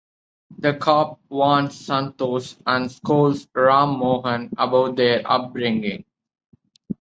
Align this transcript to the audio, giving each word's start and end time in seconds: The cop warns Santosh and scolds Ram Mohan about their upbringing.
The 0.57 0.77
cop 0.77 1.19
warns 1.29 1.75
Santosh 1.85 2.57
and 2.65 2.91
scolds 2.91 3.47
Ram 3.53 3.99
Mohan 3.99 4.49
about 4.57 4.95
their 4.95 5.21
upbringing. 5.23 6.05